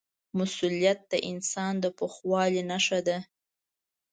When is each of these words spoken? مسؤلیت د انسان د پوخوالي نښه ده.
مسؤلیت 0.37 0.99
د 1.11 1.13
انسان 1.31 1.73
د 1.83 1.85
پوخوالي 1.97 2.61
نښه 2.69 2.99
ده. 3.07 3.17